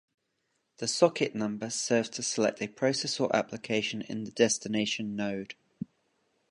The 0.77 0.87
socket 0.87 1.35
number 1.35 1.69
serves 1.69 2.09
to 2.09 2.23
select 2.23 2.59
a 2.63 2.67
process 2.67 3.19
or 3.19 3.35
application 3.35 4.01
in 4.01 4.23
the 4.23 4.31
destination 4.31 5.15
node. 5.15 5.53